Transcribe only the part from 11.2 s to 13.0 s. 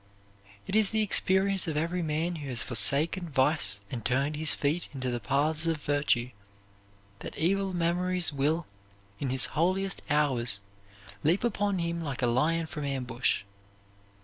leap upon him like a lion from